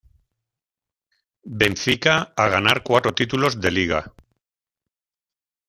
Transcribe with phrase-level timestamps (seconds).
[1.59, 4.15] Benfica a ganar cuatro títulos de liga.